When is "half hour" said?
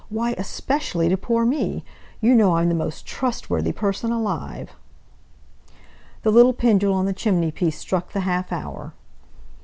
8.21-8.93